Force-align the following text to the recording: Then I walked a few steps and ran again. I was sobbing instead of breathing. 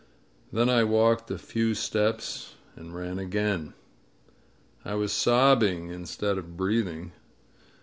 Then 0.51 0.67
I 0.67 0.83
walked 0.83 1.29
a 1.29 1.37
few 1.37 1.75
steps 1.75 2.55
and 2.75 2.95
ran 2.95 3.19
again. 3.19 3.75
I 4.83 4.95
was 4.95 5.13
sobbing 5.13 5.89
instead 5.91 6.39
of 6.39 6.57
breathing. 6.57 7.11